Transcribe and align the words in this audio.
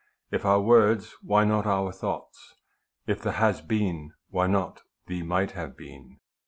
If 0.31 0.45
our 0.45 0.59
words, 0.59 1.15
why 1.21 1.43
not 1.43 1.67
our 1.67 1.91
thoughts? 1.91 2.55
If 3.05 3.21
the 3.21 3.33
Has 3.33 3.61
Been, 3.61 4.13
why 4.31 4.47
not 4.47 4.81
the 5.05 5.21
Might 5.21 5.51
Have 5.51 5.77
Been 5.77 6.17